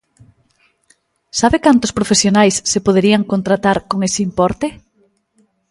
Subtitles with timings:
[1.39, 4.67] ¿Sabe cantos profesionais se poderían contratar con ese importe?